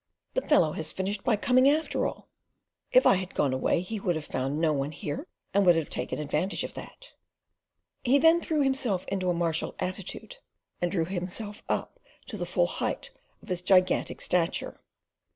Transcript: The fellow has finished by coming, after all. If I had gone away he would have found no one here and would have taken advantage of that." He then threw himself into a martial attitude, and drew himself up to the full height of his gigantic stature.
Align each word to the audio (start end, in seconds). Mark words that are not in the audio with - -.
The 0.33 0.41
fellow 0.41 0.71
has 0.71 0.91
finished 0.91 1.23
by 1.23 1.35
coming, 1.35 1.69
after 1.69 2.07
all. 2.07 2.27
If 2.91 3.05
I 3.05 3.17
had 3.17 3.35
gone 3.35 3.53
away 3.53 3.81
he 3.81 3.99
would 3.99 4.15
have 4.15 4.25
found 4.25 4.57
no 4.59 4.73
one 4.73 4.91
here 4.93 5.27
and 5.53 5.63
would 5.63 5.75
have 5.75 5.91
taken 5.91 6.17
advantage 6.17 6.63
of 6.63 6.73
that." 6.73 7.11
He 8.03 8.17
then 8.17 8.41
threw 8.41 8.63
himself 8.63 9.05
into 9.09 9.29
a 9.29 9.35
martial 9.35 9.75
attitude, 9.77 10.37
and 10.81 10.91
drew 10.91 11.05
himself 11.05 11.61
up 11.69 11.99
to 12.25 12.35
the 12.35 12.47
full 12.47 12.65
height 12.65 13.11
of 13.43 13.49
his 13.49 13.61
gigantic 13.61 14.21
stature. 14.21 14.81